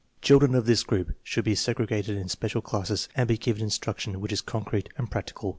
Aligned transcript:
Children 0.23 0.55
of 0.55 0.65
this 0.65 0.81
group 0.81 1.11
should 1.21 1.45
be 1.45 1.53
segregated 1.53 2.17
in 2.17 2.27
special 2.27 2.59
classes 2.63 3.07
and 3.13 3.27
be 3.27 3.37
given 3.37 3.61
instruction 3.61 4.19
which 4.19 4.31
is 4.31 4.41
concrete 4.41 4.89
and 4.97 5.11
prac 5.11 5.27
tical. 5.27 5.49